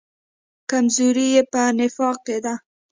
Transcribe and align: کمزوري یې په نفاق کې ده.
کمزوري 0.69 1.27
یې 1.35 1.41
په 1.51 1.61
نفاق 1.77 2.17
کې 2.27 2.37
ده. 2.43 2.53